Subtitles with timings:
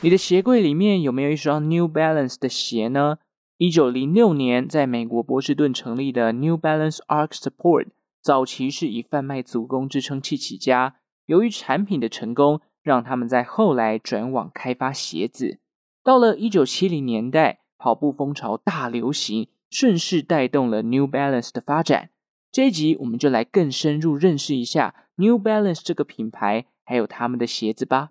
[0.00, 3.18] 你的鞋柜里面有没有一双 New Balance 的鞋呢？
[3.56, 7.86] 一九零六年在美国波士顿成立的 New Balance Arc Support，
[8.20, 10.96] 早期是以贩卖足弓支撑器起家。
[11.26, 15.58] 由于产品的成功，让他们在后来转往开发鞋子。
[16.02, 22.10] 到了一九七零年代，跑步风潮大流行，顺势带动了 New Balance 的发展。
[22.52, 28.10] 这一集我们就来更深入认识一下 New Balance 这个品牌，还有他们的鞋子吧。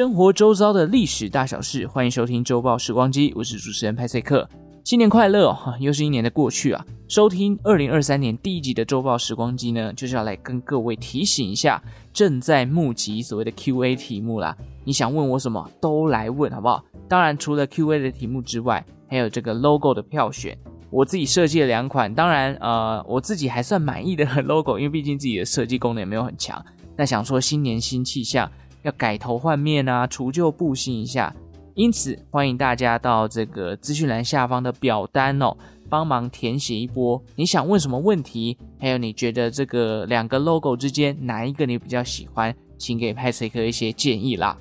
[0.00, 4.48] 生活周遭的历史大小事，欢迎收听周报时光机，我是主持人派翠克。
[4.82, 5.76] 新年快乐哈！
[5.78, 6.82] 又是一年的过去啊。
[7.06, 11.82] 收听二零二三年第一集的周报时光机呢，就是要来跟各位提醒一下，
[12.14, 14.56] 正在募集所谓的 Q&A 题目啦。
[14.84, 16.82] 你想问我什么，都来问好不好？
[17.06, 20.56] 当然，除了 Q&A 的题目之外，还有这个 logo 的票选，
[20.88, 26.64] 我自己设计了两款，当然呃，我自己还算满意的 logo，因为毕竟自己的设计功能也没有很强。
[26.96, 28.50] 那想说新年新气象。
[28.82, 31.34] 要改头换面啊，除旧布新一下，
[31.74, 35.56] 因此欢迎大家到这个资讯栏下方的表单哦，
[35.88, 37.22] 帮忙填写一波。
[37.36, 38.56] 你想问什么问题？
[38.78, 42.54] 还有你觉得这个两个 logo 之间哪一个你比较喜欢？
[42.78, 44.56] 请给派翠克一些建议啦。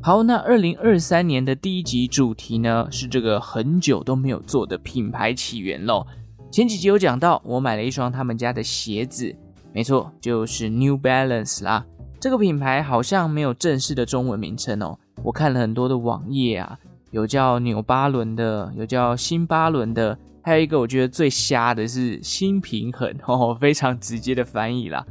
[0.00, 6.06] 好，那二零二三年的第一集主题呢，是这个很久都没有做的品牌起源喽。
[6.50, 9.34] 前几集有讲到，我买了一双他们家的鞋子，
[9.72, 11.84] 没错，就是 New Balance 啦。
[12.20, 14.98] 这个品牌好像没有正式的中文名称哦。
[15.22, 16.78] 我看了很多的网页啊，
[17.12, 25.02] 有叫纽巴伦的，有叫新巴伦的，还有一个我觉得最瞎的是新平衡哦，非常直接的翻译啦。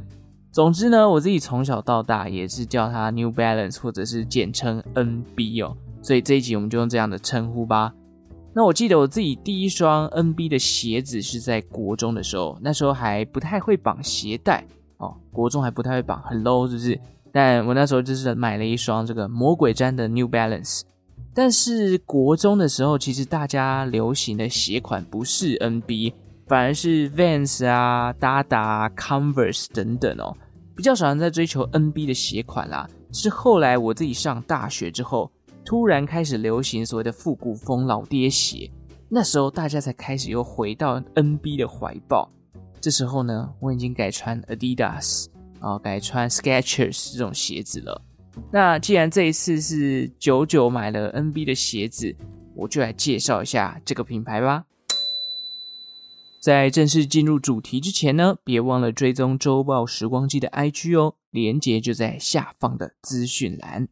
[0.52, 5.76] 总之呢，我自己从小到大也是叫它 New Balance，或者是简称 NB 哦。
[6.02, 7.92] 所以这一集我们就用这样的称呼吧。
[8.54, 14.64] 那我记得我自己第一双 NB 的鞋子是在国中的时候，那时候还不太会绑鞋带。
[15.00, 17.00] 哦，国中还不太会绑，很 low 是不是？
[17.32, 20.82] 但我那时候就是买了一双这个魔鬼毡的 New Balance。
[21.32, 26.12] 但是国中的时候，其实大家流行的鞋款不是 NB，
[26.46, 30.36] 反而是 Vans 啊、Dada、Converse 等等哦，
[30.74, 32.88] 比较少人在追求 NB 的鞋款啦。
[33.12, 35.30] 是后来我自己上大学之后，
[35.64, 38.68] 突然开始流行所谓的复古风老爹鞋，
[39.08, 42.28] 那时候大家才开始又回到 NB 的怀抱。
[42.80, 45.26] 这时候呢，我已经改穿 Adidas
[45.60, 48.02] 啊，改穿 Skechers 这种鞋子了。
[48.50, 52.16] 那既然这一次是九九买了 NB 的鞋子，
[52.54, 54.64] 我就来介绍一下这个品牌吧。
[56.40, 63.88] 在正式进入主题之前呢，别忘了追踪周报时光机的 IG 哦，连接就在下方的资讯栏。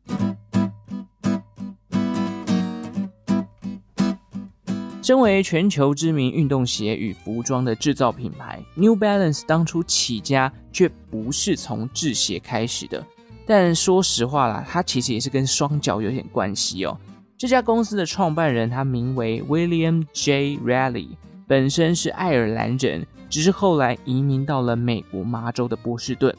[5.09, 13.03] 身为全球知名运动鞋与服装的制造品牌，New Balance 当初起家却不是从制鞋开始的。
[13.47, 16.95] 但说实话啦，它其实也是跟双脚有点关系哦。
[17.39, 20.59] 这家公司的创办人他名为 William J.
[20.59, 21.09] Riley，
[21.47, 26.37] 本身是爱尔兰人，只是后来移民到了美国麻州的波士顿。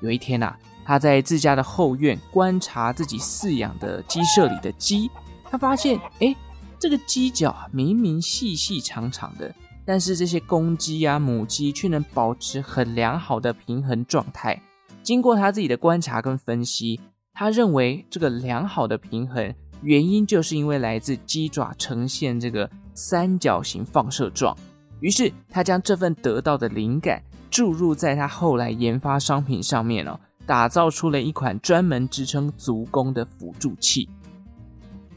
[0.00, 5.10] 有一天啊，他在自家的后院观察自己饲养的鸡舍里的鸡，
[5.50, 6.32] 他发现，哎。
[6.78, 9.54] 这个鸡脚，明明细细长长的，
[9.84, 14.60] 但是这些公鸡啊、母鸡却能保持很良好的平衡状态。
[15.02, 17.00] 经过他自己的观察跟分析，
[17.32, 24.56] 他认为这个良好的平衡原因就是因为来自鸡爪呈现这个三角形放射状。
[25.00, 34.08] 于是他将这份得到的灵感注入在他后来研发商品上面哦，打造出了一款专门支撑足弓的辅助器。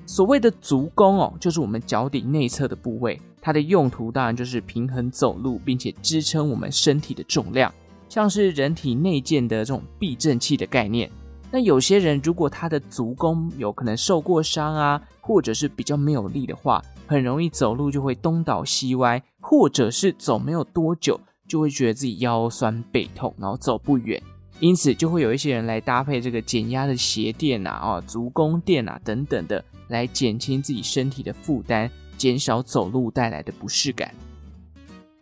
[0.09, 7.71] 所谓的足弓哦，就是我们脚底内侧的部位，它的用途当然就是平衡走路，并且支撑我们身体的重量，
[8.09, 11.07] 像是人体内建的这种避震器的概念。
[11.51, 24.19] 那有些人如果他的足弓有可能受过伤啊，或者是比较没有力的话，很容易走路就会东倒西歪，或者是走没有多久就会觉得自己腰酸背痛，然后走不远。
[24.59, 29.63] 因此就会有一些人来搭配这个减压的鞋垫啊、啊足弓垫啊等等的。
[29.89, 34.13] 来减轻自己身体的负担，减少走路带来的不适感。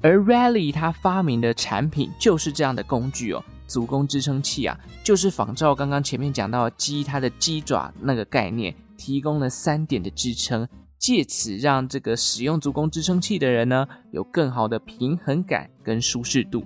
[0.01, 10.67] 而 Rally 它发明的产品就是这样的工具哦，足弓支撑器啊，就是仿照刚刚前面讲到鸡它的鸡爪那个概念，提供了三点的支撑，
[10.99, 16.63] 借此让这个使用足弓支撑器的人呢，有更好的平衡感跟舒适度。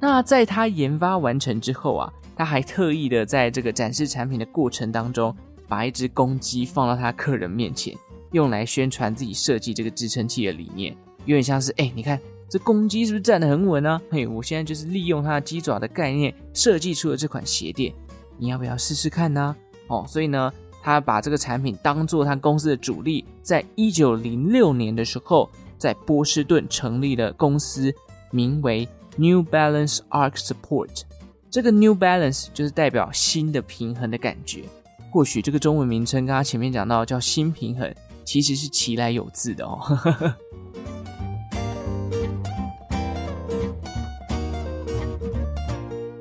[0.00, 5.36] 那在他研发完成之后啊，他还特意的在这个展示产品的过程当中，
[5.68, 7.94] 把一只公鸡放到他客人面前，
[8.32, 12.18] 用来宣传自己设计这个支撑器的理念，有点像是哎，你看
[12.48, 14.00] 这公鸡是不是站得很稳啊？
[14.10, 17.92] 嘿，我现在就是利用它鸡爪的概念设计出了这款鞋垫，
[18.38, 19.54] 你要不要试试看呢？
[19.88, 20.50] 哦，所以呢，
[20.82, 27.94] 他把这个产品当做他公司的主力，在一九零六年的时候，在波士顿成立了公司，
[28.30, 28.88] 名为。
[29.20, 31.02] New Balance Arc Support，
[31.50, 34.64] 这个 New Balance 就是代表新的平衡的感觉。
[35.10, 37.94] 或许这个中文名称，刚刚前面讲到叫新平衡，
[38.24, 39.78] 其实是其来有自的哦。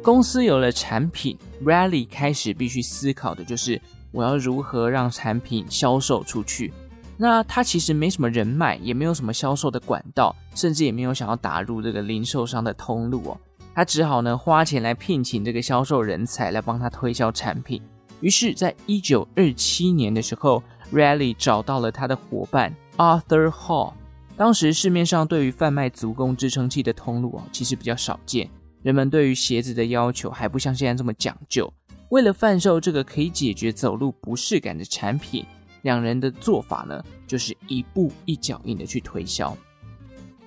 [0.03, 3.81] 公司有了产品，Rally 开始必须思考的就是
[4.11, 6.73] 我要如何让产品销售出去。
[7.21, 13.37] 那他其实没什么人脉，也没有什么销售的管道，甚至也没有想要打入这个零售商的通路哦。
[13.75, 17.81] 他只好呢花钱来聘请这个销售人才来帮他推销产品。
[18.21, 20.63] 于是，在一九二七年的时候
[20.93, 23.91] ，Raleigh 找到了他的伙伴 Arthur Hall。
[24.37, 28.49] 当时市面上对于贩卖足弓支撑器的通路哦，其实比较少见，
[28.81, 31.69] 人们对于鞋子的要求还不像现在这么讲究。
[32.11, 35.45] 为了贩售这个可以解决走路不适感的产品。
[35.81, 39.55] 两人的做法呢，就是一步一脚印的去推销。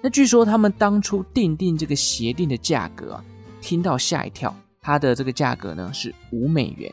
[0.00, 3.24] 那据说他们当初订定这个鞋垫的价格啊，
[3.60, 4.54] 听到吓一跳。
[4.80, 6.92] 它的这个价格呢是五美元。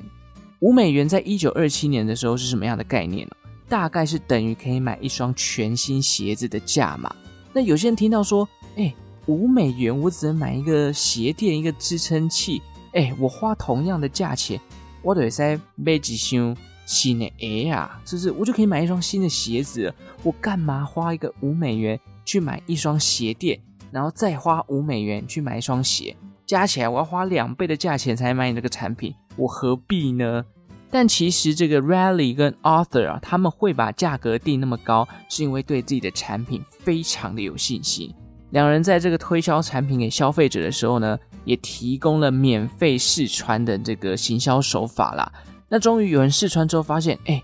[0.60, 3.36] 五美元在一九二七年的时候是什么样的概念呢？
[3.68, 7.16] 大概是等于可以买一双全新鞋子的价码。
[7.52, 8.94] 那有些人听到说，哎，
[9.26, 12.62] 五美元我只能买一个鞋垫，一个支撑器。
[12.94, 14.60] 哎，我花同样的价钱，
[15.02, 16.56] 我得再买几双。
[16.90, 19.94] 新的哎呀，是不是我就可以买一双新的鞋子？
[20.24, 23.60] 我干嘛花一个五美元去买一双鞋垫，
[23.92, 30.44] 然后再花五美元去买一双鞋，加起来我要花两倍的价钱才买你这个产品，我何必呢？
[30.90, 38.12] 但其实这个 Raleigh 跟 Arthur 啊，他们会把价格定那么高，是因为对自己的产品非常的有信心。
[38.50, 45.32] 两人在这个推销产品给消费者的时候呢，也提供了免费试穿的这个行销手法啦。
[45.70, 47.42] 那终于有人试穿之后发现，哎，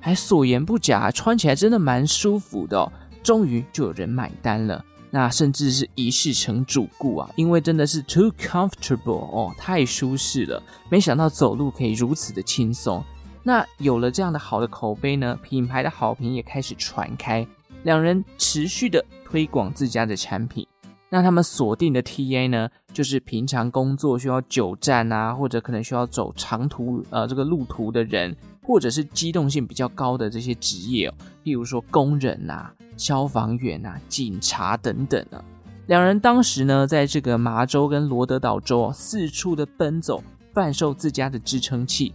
[0.00, 2.92] 还所言不假，穿起来真的蛮舒服的哦。
[3.22, 10.60] 终于就有人买单了，那甚至是一试成主顾啊，因为真的是 too comfortable 哦，太舒适了。
[10.90, 13.02] 没想到走路可以如此的轻松。
[13.44, 17.46] 那有了这样的好的口碑呢，品牌的好评也开始传开，
[17.84, 20.66] 两人持续的推广自家的产品。
[21.14, 31.14] 那他们锁定的 TA 呢，就是平常工作需要久站啊，或者可能需要走长途呃这个路途的人，或者是机动性比较高的这些职业哦，
[31.44, 35.44] 例如说工人啊、消防员啊、警察等等啊。
[35.84, 40.24] 两人当时呢，在这个麻州跟罗德岛州啊，四处的奔走，
[40.54, 42.14] 贩售自家的支撑器。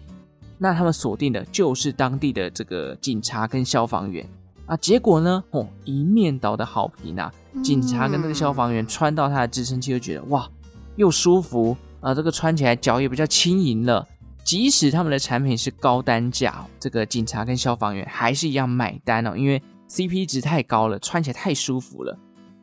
[0.58, 4.28] 那他们锁定的就是当地的这个警察跟消防员。
[4.66, 5.44] 啊，结果呢？
[5.52, 7.32] 哦，一面倒的好评啊！
[7.64, 10.50] 警察跟那个消防员穿到他的支撑器，就觉得哇，
[10.96, 14.08] 又舒服啊，这个穿起来脚也比较轻盈了。
[14.44, 22.18] 即使他们的产品是高单价，这个警察跟消防员还是一样买单哦，因为 CP 值太高了，穿起来太舒服了。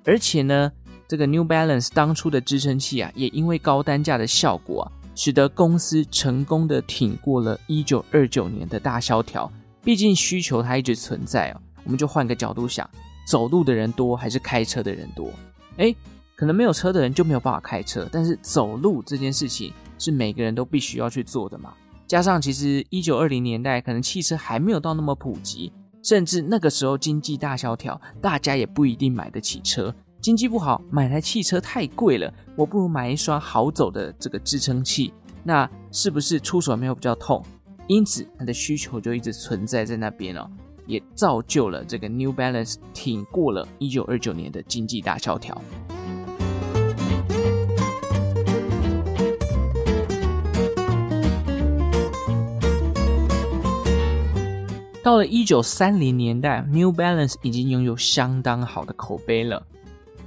[0.06, 0.72] 而且呢，
[1.06, 9.50] 这个 New Balance 当初的支撑器啊，也因为高单价的效果啊，使得公司成功的挺过了1929年的大萧条。
[9.82, 11.60] 毕竟需求它一直存在哦。
[11.84, 12.88] 我们就换个角度想，
[13.24, 15.30] 走路的人多还是开车的人多？
[15.76, 15.94] 诶，
[16.36, 21.72] 可能没有车的人就没有办法开车，但是走路这件事情是每个人都必须要去做的嘛。
[22.06, 29.94] 加上其实一九二零年代可能汽车还没有到那么普及，甚至那个时候经济大萧条，大家也不一定买得起车。
[30.20, 35.12] 经济不好，买台汽车太贵了，我不如买一双好走的这个支撑器，
[35.42, 37.44] 那是不是出手没有比较痛？
[37.86, 40.48] 因此它的需求就一直存在在那边哦。
[40.86, 45.60] 也造就了这个 New Balance 挺过了1929年的经济大萧条。
[55.02, 59.62] 到了1930年代，New Balance 已经拥有相当好的口碑了。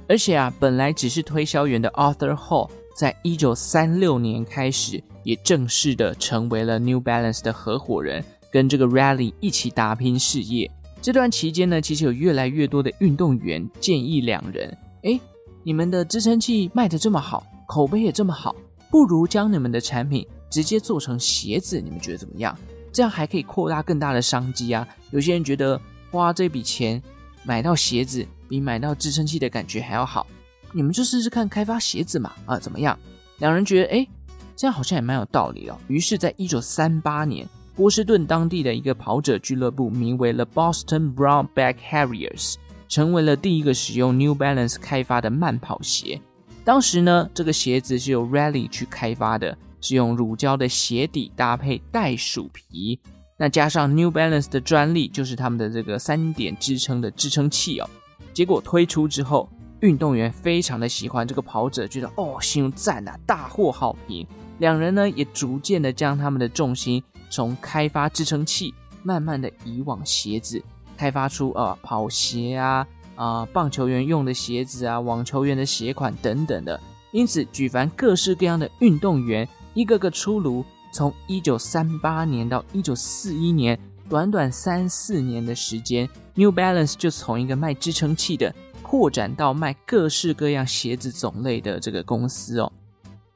[0.08, 8.24] 而且啊，本来只是推销员的 Arthur Hall，在1936年开始，也正式的成为了 New Balance 的合伙人。
[8.50, 15.18] 跟这个 Rally 一起打拼事业，这段期间呢，其实有越来越多的运动员建议两人：哎，
[15.62, 18.54] 你们的支撑器卖得这么好，口碑也这么好，
[18.90, 22.56] 不如将你们的产品直接做成鞋子，你们觉得怎么样？
[22.90, 24.88] 这样还可以扩大更大的商机啊！
[25.10, 27.00] 有些人觉得花这笔钱
[27.44, 30.26] 买到鞋子，比买到支撑器的感觉还要好，
[30.72, 32.98] 你们就试试看开发鞋子嘛，啊，怎么样？
[33.38, 34.08] 两人觉得，哎，
[34.56, 35.78] 这样好像也蛮有道理哦。
[35.86, 37.46] 于是，在一九三八年，
[37.78, 42.56] 波士顿当地的一个跑者俱乐部，名为了 Boston Brownback Harriers，
[42.88, 46.20] 成为了第一个使用 New Balance 开发的慢跑鞋。
[46.64, 52.98] 当时呢，这个鞋子是由 Rally 去开发的，是用乳胶的鞋底搭配袋鼠皮。
[53.36, 57.88] 那加上 New Balance 的专利，就是他们的这个三点支撑的支撑器哦。
[58.34, 59.48] 结果推出之后，
[59.82, 64.26] 运动员非常的喜欢，这个跑者觉得哦，形容赞啊，大获好评。
[64.58, 70.62] 两人呢也逐渐的将他们的重心从开发支撑器，慢慢的移往鞋子，
[70.96, 76.80] 开发出呃跑鞋啊啊、棒球员用的鞋子啊，网球员的鞋款等等的。
[77.10, 80.64] 因此，举凡各式各样的运动员，一个个出炉。
[80.90, 92.72] 从一九三八年到一九四一年，短短三四年的时间，New Balance 就从一个卖支撑器的，扩展到卖各式各样鞋子种类的这个公司哦。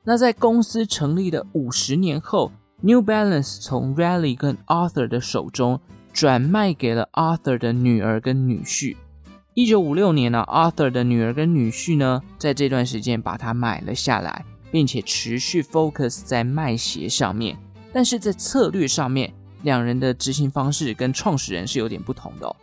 [0.03, 2.51] 那在公司成立的五十年后
[2.83, 5.81] ，New Balance 从 Rally 跟 Arthur 的手中
[6.13, 8.97] 转卖给了 Arthur 的女儿跟女婿。
[9.55, 14.45] 一九五六年呢，Arthur 的女儿跟女婿呢，在这段时间把它买了下来。
[14.73, 17.55] 并且持续 focus 在卖鞋上面，
[17.93, 19.31] 但是在策略上面，
[19.65, 22.57] 两人的执行方式跟创始人是有点不同的哦。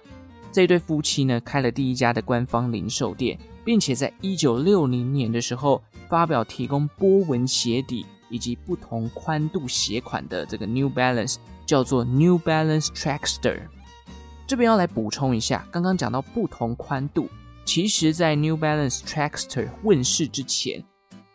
[0.52, 13.62] 这对夫妻呢，开了第一家的官方零售店，并且在一九六零年的时候发表提供波纹鞋底以及不同宽度鞋款的这个 New Balance，叫做 New Balance Trackster。
[14.48, 17.30] 这边要来补充一下，刚刚讲到不同宽度，
[17.66, 20.84] 其实在 New Balance Trackster 问世之前。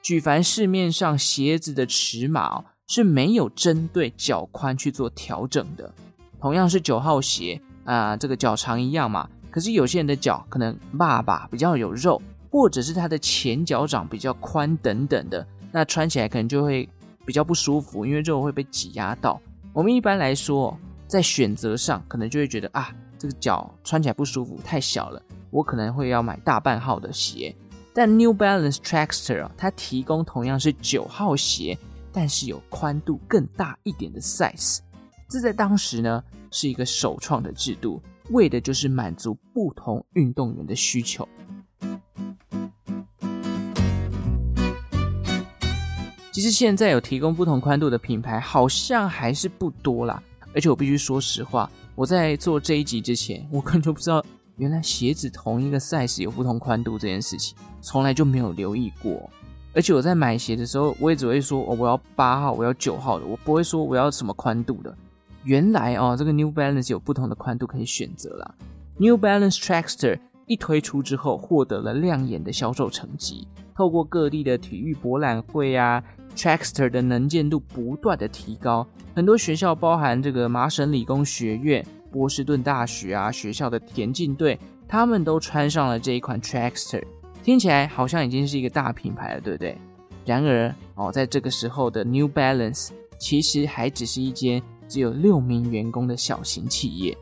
[0.02, 5.94] 举凡市面上鞋子的尺码哦，是没有针对脚宽去做调整的。
[6.40, 9.28] 同样是九号鞋啊，这个脚长一样嘛。
[9.50, 12.20] 可是有些人的脚可能爸爸比较有肉，
[12.50, 16.88] 或者是他的前脚掌比较宽等等的，那穿起来可能就会
[17.26, 19.40] 比较不舒服，因为肉会被挤压到。
[19.72, 20.78] 我们一般来说
[21.08, 27.52] 在选择上，可能就会觉得啊，这个脚穿起来不舒服，太小了，我可能会要买大半号的鞋。
[27.92, 31.76] 但 New Balance Trackster 它提供同样是九号鞋，
[32.12, 34.78] 但是有宽度更大一点的 size。
[35.28, 38.00] 这在当时呢是一个首创的制度，
[38.30, 41.28] 为的就是满足不同运动员的需求。
[46.44, 50.22] 实现在有提供不同宽度的品牌，好像还是不多啦。
[50.54, 54.24] 而且我必须说实话，我在做这一集之前， 我根本就不知道。
[54.56, 59.28] 原来鞋子同一个 size 有不同宽度这件事情，从来就没有留意过。
[59.74, 64.96] 而且我在买鞋的时候，我也只会说哦，我要八号，我要九号的，我不会说我要什么宽度的。
[65.42, 68.54] 原来哦，这个 New Balance 有不同的宽度可以选择啦。
[68.96, 73.48] New Balance Trackster 一推出之后，获得了亮眼的销售成绩。
[73.74, 76.00] 透过各地的体育博览会啊
[76.36, 81.84] ，Trackster 的能见度不断的提高，很多学校，包含这个麻省理工学院。
[82.10, 87.02] 波士顿大学啊，学校的田径队，他们都穿上了这一款 Trackster，
[87.42, 89.76] 听起来好像已经是一个大品牌了，对不对？
[90.24, 97.18] 然而哦，在这个时候的 New Balance 其实还只是一间只有六名员工的小型企业。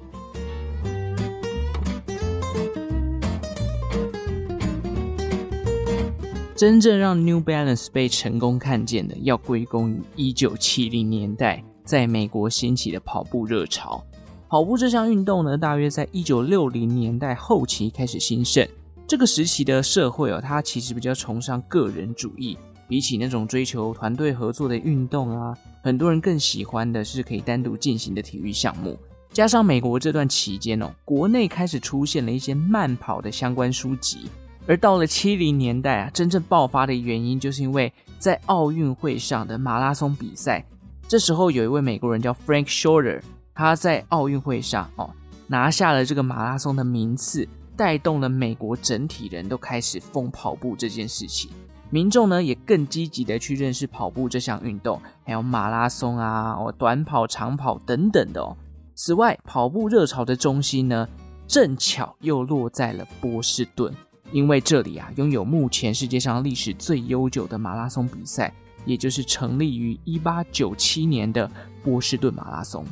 [6.62, 14.00] 真正让 New Balance 被成功看见的，要归功于一九七零年代在美国兴起的跑步热潮。
[14.49, 18.64] 跑步这项运动呢，大约在一九六零年代后期开始兴盛。
[19.09, 28.97] 这个时期的社会哦，它其实比较崇尚个人主义，比起那种追求团队合作的运动啊，很多人更喜欢的是可以单独进行的体育项目。
[29.33, 34.28] 加上美国这段期间哦，国内开始出现了一些慢跑的相关书籍。
[34.66, 40.64] 而到了七零年代啊，真正爆发的原因就是因为在奥运会上的马拉松比赛，
[41.09, 43.21] 这时候有一位美国人叫 Frank Shorter。
[43.54, 45.11] 他在奥运会上哦，
[45.47, 51.50] 拿下了这个马拉松的名次，带动了美国整体人都开始疯跑步这件事情。
[51.90, 58.57] 民众呢也更积极的去认识跑步这项运动，还有马拉松啊、哦短跑、长跑等等的哦。
[58.95, 61.07] 此外，跑步热潮的中心呢，
[61.47, 63.95] 正巧又落在了波士顿，
[64.33, 68.53] 因为这里啊拥有目前世界上历史最悠久的马拉松比赛，
[68.85, 71.49] 也就是成立于一八九七年的
[71.85, 72.85] 波士顿马拉松。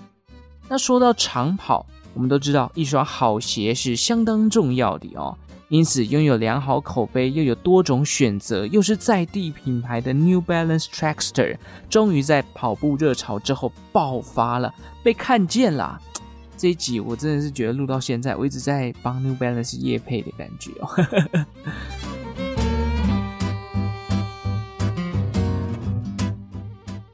[0.69, 5.37] 那说到长跑，我们都知道一双好鞋是相当重要的哦。
[5.69, 11.57] 因此，拥有良好口碑又有多种选择，又是在地品牌的 New Balance Trackster，
[11.89, 16.01] 终于在跑步热潮之后爆发了，被看见了。
[16.61, 20.91] 这一集我真的是觉得录到现在，我一直在帮 New Balance 业配的感觉哦。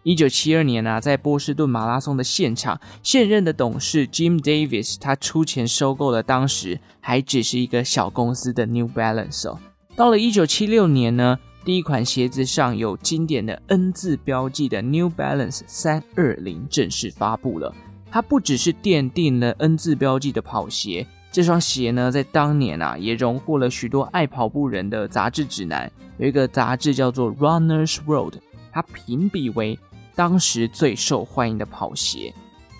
[0.02, 9.60] 一九七二年啊，在波士顿马拉松的现场，现任的董事 Jim Davis 他出钱收购了当时还只是一个小公司的 New Balance 哦。
[9.94, 17.72] 到了一九七六年呢，第一款鞋子上有经典的 N 字标记的 New Balance 三二零正式发布了。
[18.16, 25.92] 它不只是奠定了 N 字标记的跑鞋，这双鞋呢，在当年啊，也荣获了许多爱跑步人的杂志指南。
[26.16, 28.36] 有一个杂志叫做 Runner's World，
[28.72, 29.78] 它评比为
[30.14, 32.32] 当时最受欢迎的跑鞋，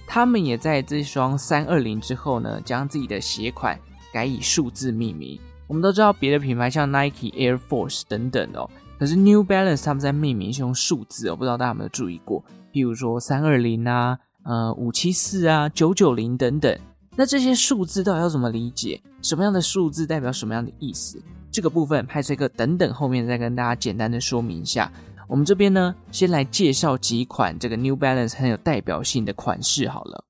[0.07, 3.78] 他们也在这双三二零之后呢，将自己的鞋款
[4.14, 5.38] 改以数字命名。
[5.66, 12.43] 我们都知道别的品牌像 Nike、Air Force 等等哦，可是 New Balance 他们在命名是用数字哦，不知道大家有没有注意过？
[12.73, 16.79] 譬如说三二零啊，呃五七四啊，九九零等等。
[17.17, 19.00] 那这些数字到底要怎么理解？
[19.23, 21.21] 什么样的数字代表什么样的意思？
[21.50, 24.93] 这个部分派翠克等等后面再跟大家简单的说明一下。
[25.26, 30.25] 我们这边呢，先来介绍几款这个 New Balance 很有代表性的款式好了。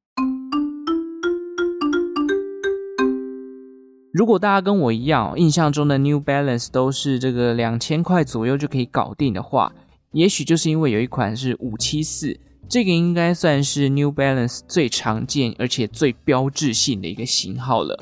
[4.12, 9.75] 如果大家跟我一样，印象中的 New Balance 都是这个两千块左右就可以搞定的话，
[10.12, 17.96] 也许就是因为有一款是五七四，这个应该算是 New Balance 最常见而且最标志性的一个型号了。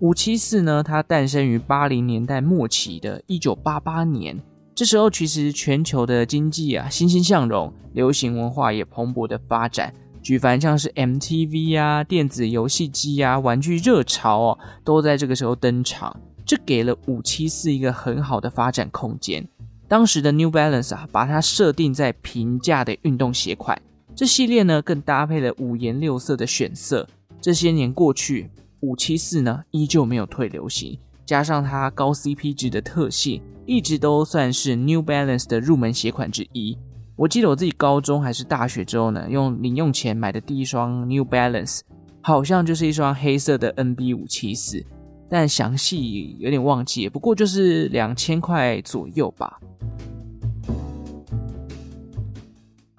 [0.00, 4.40] 五七四呢，它诞生于八零年代末期的一九八八年。
[4.74, 9.92] 这时候，其实全球的经济啊欣欣向荣，流行文化也蓬勃的发展。
[10.22, 16.16] 举凡像是 MTV 啊、电子游戏机啊、玩具热潮哦，都在这个时候登场。
[16.46, 19.46] 这给了五七四一个很好的发展空间。
[19.86, 23.80] 当时的 New Balance 啊，把它设定在平价的运动鞋款。
[24.18, 27.08] 这系列呢，更搭配了五颜六色的选色。
[27.40, 30.98] 这些年过去，五七四呢依旧没有退流行。
[31.24, 36.76] 加上它高 CP 值的特性，一直都算是 New Balance 的入门鞋款之一。
[37.14, 41.82] 我记得我自己高中还是大学之后呢，用零用钱买的第一双 New Balance，
[42.20, 44.84] 好像就是一双黑色的 NB 五七四，
[45.30, 49.60] 但详细有点忘记，不过就是两千块左右吧。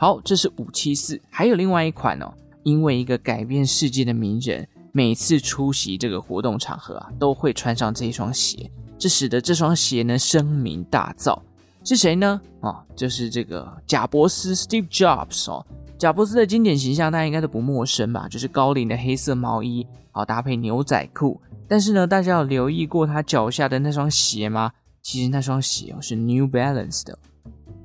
[0.01, 2.31] 好，这是五七四，还有另外一款哦，
[2.63, 4.65] 因为一个改变世界的名人。
[4.93, 11.37] 每次出席这个活动场合啊，都会穿上这一双鞋，这使得这双鞋呢声名大噪。
[11.83, 12.39] 是谁呢？
[12.61, 15.65] 哦，就是这个贾伯斯 （Steve Jobs） 哦。
[15.97, 18.25] 贾伯斯的经典形象大家应该都不陌生吧？
[18.29, 21.41] 就是高领的黑色毛衣，好搭配牛仔裤。
[21.67, 24.71] 但是呢，大家有留意过他脚下的那双鞋吗？
[25.01, 27.19] 其实那双鞋哦是 New Balance 的。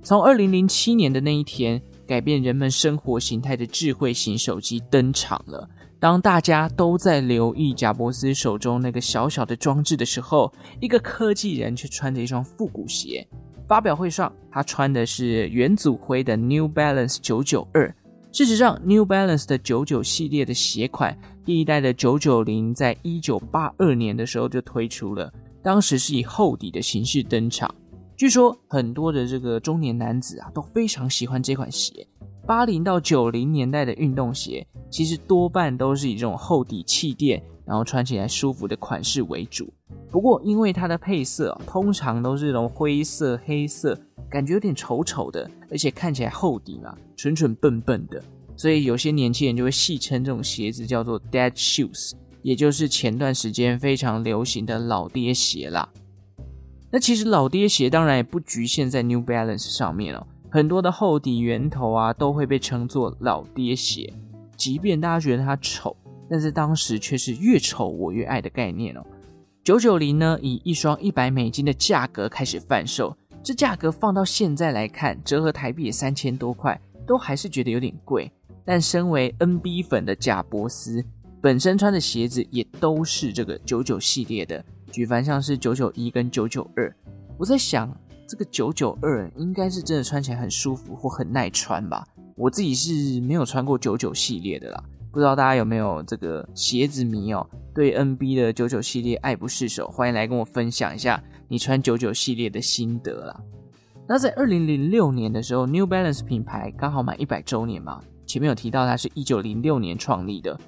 [0.03, 5.69] 从二零零七年的那一天，改变人们生活形态的智慧型手机登场了。
[5.99, 13.27] 当大家都在留意贾伯斯手中那个小小的装置的时候，一个科技人却穿着一双复古鞋。
[13.67, 17.95] 发表会上，他穿的是元祖灰的 New Balance 992。
[18.33, 27.75] 事实上，New Balance 的99系列的鞋款，第一代的990在1982年的时候就推出了，当时是以厚底的形式登场。
[28.17, 32.07] 据说很多的这个中年男子啊，都非常喜欢这款鞋。
[32.47, 39.73] 八零到九零年代的运动鞋，其实多半都是以这种厚底气垫，然后穿起来舒服的款式为主。
[40.11, 43.99] 不过，因为它的配色通常都是这种灰色、黑色，
[44.31, 48.23] 感觉有点丑丑的，而且看起来厚底嘛，蠢蠢笨笨的，
[48.55, 55.89] 所以有些年轻人就会戏称这种鞋子叫做 “dead shoes”，也就是前段时间非常流行的老爹鞋啦。
[56.95, 60.25] 那其实老爹鞋当然也不局限在 New Balance 上面哦。
[60.49, 64.15] 很多的厚底圆头啊，都会被称作老爹鞋。
[64.57, 65.97] 即便大家觉得它丑，
[66.31, 69.05] 但是当时却是越丑我越爱的概念哦。
[69.65, 78.31] 九九零呢，以一双一百美金的价格开始贩售，这价格放到现在来看，折合台币也三千多块，都还是觉得有点贵。
[78.65, 81.05] 但身为 NB 粉的贾伯斯，
[81.41, 86.95] 本身穿的鞋子也都是这个九九系列的，举凡像是九九一跟九九二。
[87.37, 87.93] 我在想。
[88.27, 92.09] 这个九九二应该是真的穿起来很舒服或很耐穿吧？
[92.37, 97.47] 我自己是没有穿过九九系列的啦，不知道大家有没有这个鞋子迷哦？
[97.75, 103.39] 对 NB 的九九系列爱不释手，欢迎来跟我分享一下你穿九九系列的心得啦。
[104.09, 110.59] 那在二零零六年的时候，New Balance 品牌刚好满一百周年嘛，前面有提到它是一九零六年创立的，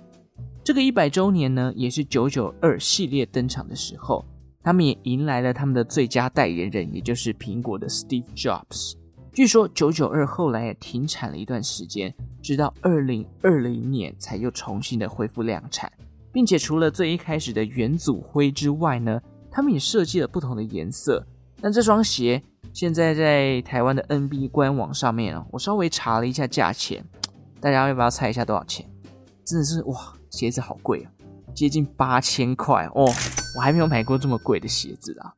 [0.66, 4.24] 这个一百周年呢，也是九九二系列登场的时候。
[4.64, 8.94] 他们也迎来了他们的最佳代言人，也就是苹果的 Steve Jobs。
[9.32, 15.88] 据说九九二后来也停产了一段时间，直到二零二零年才又重新的恢复量产，
[16.32, 21.24] 并且除了最一开始的元祖灰之外呢，他们也设计了不同的颜色，
[21.60, 27.04] 那这双鞋现在在台湾的 NB 官网上面哦，我稍微查了一下价钱，
[27.60, 28.84] 大家要不要猜一下多少钱？
[29.44, 31.10] 真的是哇，鞋子好贵啊，
[31.54, 33.04] 接近八千块哦，
[33.56, 35.34] 我还没有买过这么贵的鞋子啊。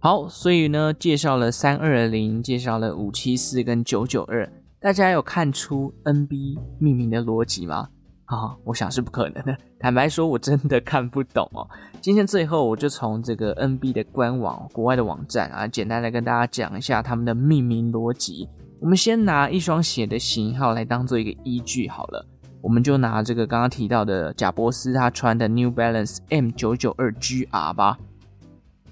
[0.00, 4.48] 好，所以呢，介绍了三二零，介绍了五七四跟九九二，
[4.78, 7.88] 大家有看出 NB 命名的逻辑吗？
[8.26, 9.56] 啊，我想是不可能的。
[9.80, 11.68] 坦白说，我真的看不懂哦。
[12.00, 18.48] 今天最后，我就从这个 NB 的官网、国外的网站啊，简单的跟大家讲一下他们的命名逻辑。
[18.80, 22.24] 我们先拿一双鞋的型号来当做一个依据好了，
[22.60, 27.98] 我们就拿这个刚刚提到的贾伯斯他穿的 New Balance M 九九二 GR 吧。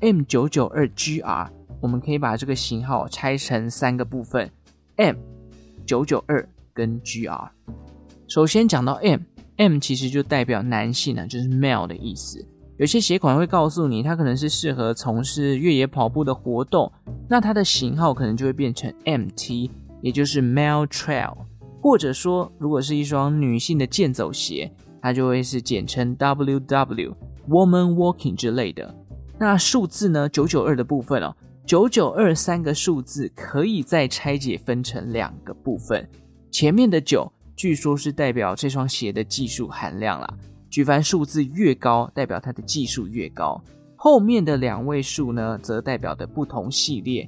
[0.01, 1.49] M 九九二 GR，
[1.81, 4.51] 我们可以把这个型号拆成三个部分
[4.97, 5.17] ：M
[5.87, 7.49] 九九二跟 GR。
[8.27, 12.45] 首先讲到 M，M 其实就代表男性啊，就是 male 的意思。
[12.79, 16.93] 有些鞋款会告诉你，它可能是适合从事越野跑步的活动，
[17.29, 19.71] 那它的型号可能就会变成 MT，
[20.03, 21.35] 也就是 male trail。
[21.81, 28.95] 或者说，如果是一双女性的健走鞋，它就会是简称 WW，woman walking 之类的。
[29.39, 30.29] 那数字呢？
[30.29, 31.35] 九九二的部分哦，
[31.65, 36.07] 九九二三个数字可以再拆解分成两个部分。
[36.51, 40.35] 前面的九，据说是代表这双鞋的技术含量啦。
[40.77, 43.59] 举凡数字越高，代表它的技术越高。
[43.97, 47.27] 后面的两位数呢，则代表的不同系列。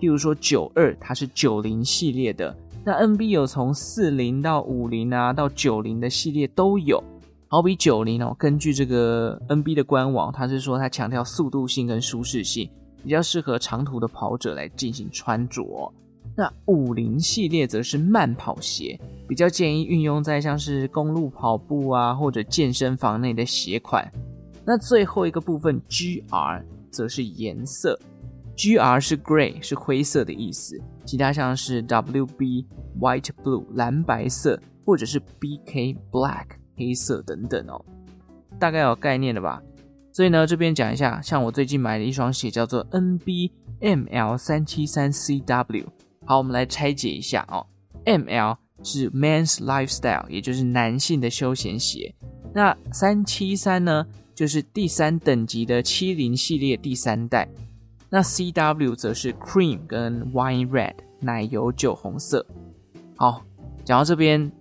[0.00, 2.56] 譬如说九二，它是九零系列的。
[2.86, 7.04] 那 NB 有从四零到五零啊，到九零的系列都有。
[7.48, 12.66] 好比九零哦，根据这个 NB 的官网，它是说它强调速度性跟舒适性，
[13.02, 15.92] 比较适合长途的跑者来进行穿着。
[16.36, 24.06] 那五零系列则是慢跑鞋，比较建议运用在像是公路跑步啊或者健身房内的鞋款。
[24.64, 27.98] 那最后一个部分 GR 则是颜色
[28.56, 32.66] ，GR 是 gray 是灰色的意思，其他像是 WB
[33.00, 36.46] white blue 蓝白色或者是 BK black。
[36.78, 37.82] 黑色等等哦，
[38.58, 39.62] 大概有概念了吧？
[40.12, 45.86] 所以呢，这边讲一下，像我最近买的一双鞋叫做 NB ML 三七三 CW。
[46.26, 47.64] 好，我们来拆解一下哦。
[48.04, 52.14] ML 是 Men's Lifestyle，也就是男性的休闲鞋。
[52.52, 57.48] 那三七三呢，就是第三等级的七零系列第三代。
[58.10, 62.46] 那 CW 则是 Cream 跟 Wine Red 奶油酒红色。
[63.16, 63.42] 好，
[63.84, 64.52] 讲到这边。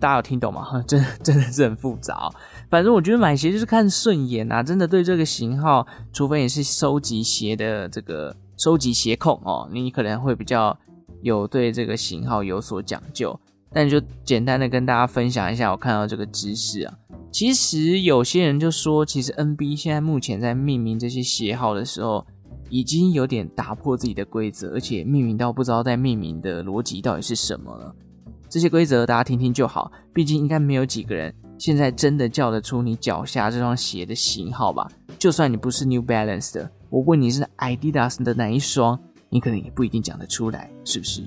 [0.00, 0.66] 大家有听懂吗？
[0.86, 2.28] 真的真的是很复杂。
[2.68, 10.76] 反正我觉得买鞋就是看顺眼啊，真的对这个型号，除非你是收集鞋的这个收集鞋控哦，你可能会比较
[11.24, 13.38] 有对这个型号有所讲究。
[13.72, 16.94] 但就简单的跟大家分享一下我看到这个知识啊。
[17.32, 22.24] 其实有些人就说，其实 NB 现在目前在命名这些鞋号的时候，
[22.68, 27.92] 已经有点打破自己的规则，而且命名到不知道在命名的逻辑到底是什么了。
[28.48, 34.88] 这些规则大家听听就好，毕竟应该没有几个人现在真的叫得出你脚下这双鞋的型号吧？
[35.18, 38.96] 就算你不是 New Balance 的，我问你是 Adidas 的哪一双，
[39.34, 41.24] 你可能也不一定讲得出来，是不是？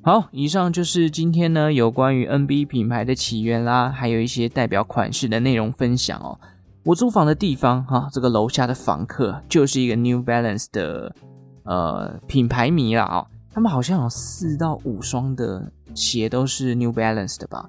[0.00, 6.38] 好，以上就是今天呢有关于 NB 品牌的起源啦，还有一些代表款式的内容分享哦。
[6.84, 11.12] 我租房的地方哈，这个楼下的房客就是一个 New Balance 的
[11.64, 13.26] 呃品牌迷啦啊。
[13.52, 17.68] 他们好像有四到五双的鞋都是 New Balance 的吧？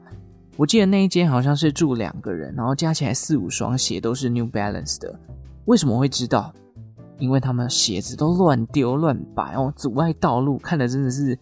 [0.58, 5.20] 我记得那一间好像是住两个人，然后加起来四五双鞋都是 New Balance 的。
[5.66, 6.54] 为什么会知道？
[7.20, 11.38] 因为他们鞋子都乱丢乱摆哦，阻碍道路，看的真的是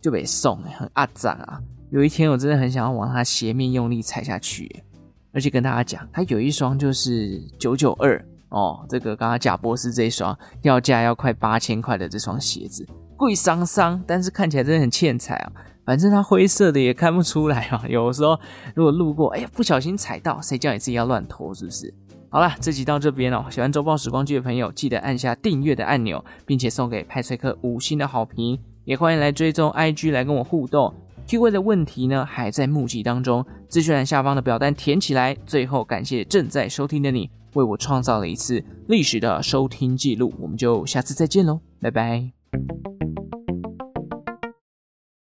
[0.00, 1.60] 就被送，很阿脏啊！
[1.90, 4.84] 有一天我真的很想要往他鞋面用力踩下去，
[5.32, 12.86] 而且跟大家讲，他有一双就是九九二哦，这个刚刚贾博士这一双要价要快八千块的这双鞋子。
[13.16, 15.52] 贵桑桑，但是看起来真的很欠踩啊！
[15.84, 17.84] 反正它灰色的也看不出来啊。
[17.88, 18.38] 有时候
[18.74, 21.92] 如果路过，哎呀，不小心踩到，谁叫你自己要乱脱，是不是？
[22.32, 23.44] 好啦，这集到这边哦。
[23.50, 28.56] 喜欢周报时光机的朋友，记得按下订阅的按钮，并且送给派翠克五星的好评。
[28.84, 30.94] 也欢迎来追踪 IG 来跟我互动。
[31.26, 35.36] Q&A 的问题呢，还在募集当中，资讯栏下方的表单填起来。
[35.44, 40.32] 最后，感谢正在收听的你，为我创造了一次历史的收听记录。
[40.38, 42.30] 我们就下次再见喽，拜拜。